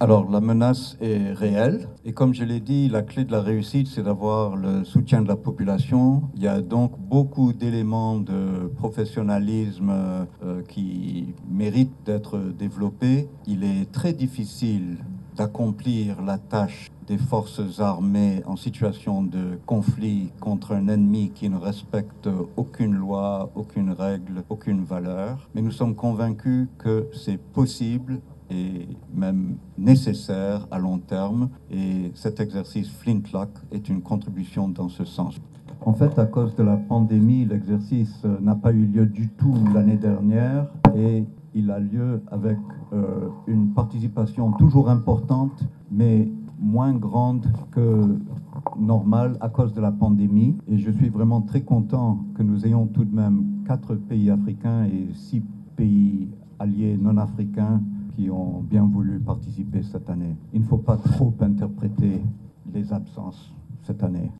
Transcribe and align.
Alors 0.00 0.30
la 0.30 0.40
menace 0.40 0.96
est 1.00 1.32
réelle 1.32 1.88
et 2.04 2.12
comme 2.12 2.32
je 2.32 2.44
l'ai 2.44 2.60
dit, 2.60 2.88
la 2.88 3.02
clé 3.02 3.24
de 3.24 3.32
la 3.32 3.42
réussite, 3.42 3.88
c'est 3.88 4.04
d'avoir 4.04 4.54
le 4.54 4.84
soutien 4.84 5.22
de 5.22 5.26
la 5.26 5.34
population. 5.34 6.22
Il 6.36 6.42
y 6.44 6.46
a 6.46 6.60
donc 6.60 6.96
beaucoup 6.96 7.52
d'éléments 7.52 8.20
de 8.20 8.68
professionnalisme 8.76 9.90
euh, 9.90 10.62
qui 10.68 11.34
méritent 11.50 12.06
d'être 12.06 12.38
développés. 12.38 13.28
Il 13.48 13.64
est 13.64 13.90
très 13.90 14.12
difficile 14.12 14.98
d'accomplir 15.34 16.22
la 16.22 16.38
tâche 16.38 16.92
des 17.08 17.18
forces 17.18 17.80
armées 17.80 18.42
en 18.46 18.54
situation 18.54 19.24
de 19.24 19.58
conflit 19.66 20.30
contre 20.38 20.76
un 20.76 20.86
ennemi 20.86 21.32
qui 21.34 21.48
ne 21.48 21.56
respecte 21.56 22.28
aucune 22.56 22.94
loi, 22.94 23.50
aucune 23.56 23.90
règle, 23.90 24.44
aucune 24.48 24.84
valeur. 24.84 25.48
Mais 25.56 25.62
nous 25.62 25.72
sommes 25.72 25.96
convaincus 25.96 26.68
que 26.78 27.08
c'est 27.12 27.38
possible 27.38 28.20
et 28.50 28.88
même 29.14 29.56
nécessaire 29.76 30.66
à 30.70 30.78
long 30.78 30.98
terme. 30.98 31.50
Et 31.70 32.12
cet 32.14 32.40
exercice 32.40 32.90
Flintlock 32.90 33.50
est 33.72 33.88
une 33.88 34.02
contribution 34.02 34.68
dans 34.68 34.88
ce 34.88 35.04
sens. 35.04 35.38
En 35.84 35.92
fait, 35.92 36.18
à 36.18 36.26
cause 36.26 36.54
de 36.56 36.62
la 36.62 36.76
pandémie, 36.76 37.44
l'exercice 37.44 38.24
n'a 38.40 38.56
pas 38.56 38.72
eu 38.72 38.84
lieu 38.84 39.06
du 39.06 39.28
tout 39.28 39.54
l'année 39.72 39.96
dernière 39.96 40.66
et 40.96 41.24
il 41.54 41.70
a 41.70 41.78
lieu 41.78 42.22
avec 42.30 42.58
euh, 42.92 43.28
une 43.46 43.72
participation 43.72 44.52
toujours 44.52 44.90
importante, 44.90 45.64
mais 45.90 46.28
moins 46.60 46.92
grande 46.92 47.46
que 47.70 48.18
normale 48.78 49.36
à 49.40 49.48
cause 49.48 49.72
de 49.72 49.80
la 49.80 49.92
pandémie. 49.92 50.56
Et 50.68 50.78
je 50.78 50.90
suis 50.90 51.08
vraiment 51.08 51.40
très 51.42 51.62
content 51.62 52.18
que 52.34 52.42
nous 52.42 52.66
ayons 52.66 52.86
tout 52.86 53.04
de 53.04 53.14
même 53.14 53.44
quatre 53.66 53.94
pays 53.94 54.30
africains 54.30 54.84
et 54.84 55.08
six 55.14 55.42
pays 55.76 56.28
alliés 56.58 56.98
non 57.00 57.16
africains 57.18 57.80
qui 58.18 58.30
ont 58.30 58.62
bien 58.62 58.84
voulu 58.84 59.20
participer 59.20 59.80
cette 59.84 60.10
année. 60.10 60.34
Il 60.52 60.62
ne 60.62 60.66
faut 60.66 60.78
pas 60.78 60.96
trop 60.96 61.32
interpréter 61.40 62.20
les 62.74 62.92
absences 62.92 63.54
cette 63.84 64.02
année. 64.02 64.28